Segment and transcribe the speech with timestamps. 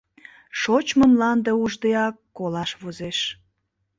[0.59, 3.19] —Шочмо мланде уждеак колаш возеш.